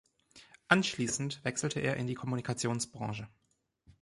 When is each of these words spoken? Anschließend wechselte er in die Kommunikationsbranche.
Anschließend 0.67 1.43
wechselte 1.45 1.79
er 1.79 1.95
in 1.97 2.07
die 2.07 2.15
Kommunikationsbranche. 2.15 3.27